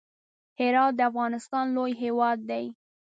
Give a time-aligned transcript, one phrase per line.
[0.59, 2.65] هرات د افغانستان لوی ولایت دی.